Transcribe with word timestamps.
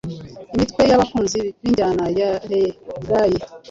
imitwe 0.53 0.81
y’abakunzi 0.89 1.41
b’injyana 1.61 2.05
ya 2.19 2.31
Reggae 2.49 3.37